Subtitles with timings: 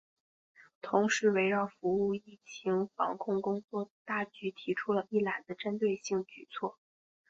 [0.81, 6.79] 同时围绕服务疫情防控工作大局提出了“一揽子”针对性举措